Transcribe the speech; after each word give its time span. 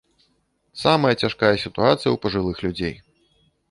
Самая 0.85 1.13
цяжкая 1.21 1.53
сітуацыя 1.67 2.11
ў 2.15 2.25
пажылых 2.27 2.57
людзей. 2.69 2.95